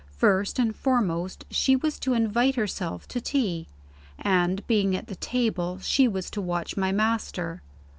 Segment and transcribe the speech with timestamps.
[0.17, 3.67] "First and foremost, she was to invite herself to tea.
[4.17, 7.61] And, being at the table, she was to watch my master.